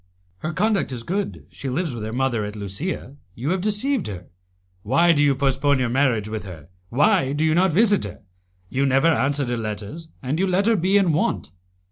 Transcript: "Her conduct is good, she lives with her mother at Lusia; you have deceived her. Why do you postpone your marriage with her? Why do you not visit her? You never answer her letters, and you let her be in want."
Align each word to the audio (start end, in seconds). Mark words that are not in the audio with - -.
"Her 0.39 0.51
conduct 0.51 0.91
is 0.91 1.03
good, 1.03 1.45
she 1.51 1.69
lives 1.69 1.93
with 1.93 2.03
her 2.03 2.11
mother 2.11 2.43
at 2.43 2.55
Lusia; 2.55 3.17
you 3.35 3.51
have 3.51 3.61
deceived 3.61 4.07
her. 4.07 4.29
Why 4.81 5.11
do 5.11 5.21
you 5.21 5.35
postpone 5.35 5.77
your 5.77 5.89
marriage 5.89 6.27
with 6.27 6.43
her? 6.43 6.69
Why 6.89 7.33
do 7.33 7.45
you 7.45 7.53
not 7.53 7.71
visit 7.71 8.05
her? 8.05 8.23
You 8.67 8.87
never 8.87 9.09
answer 9.09 9.45
her 9.45 9.57
letters, 9.57 10.07
and 10.23 10.39
you 10.39 10.47
let 10.47 10.65
her 10.65 10.75
be 10.75 10.97
in 10.97 11.13
want." 11.13 11.51